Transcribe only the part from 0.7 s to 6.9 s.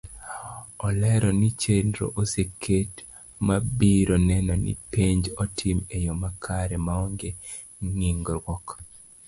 Olero ni chenro oseket mabiro neno ni penj otim eyo makre